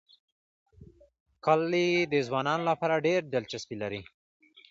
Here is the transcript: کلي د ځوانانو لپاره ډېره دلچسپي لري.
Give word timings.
کلي 1.45 1.87
د 2.13 2.13
ځوانانو 2.27 2.63
لپاره 2.71 3.03
ډېره 3.05 3.27
دلچسپي 3.33 3.75
لري. 3.83 4.01